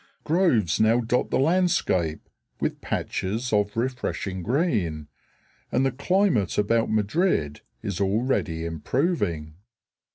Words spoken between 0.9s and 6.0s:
dot the landscape with patches of refreshing green, and the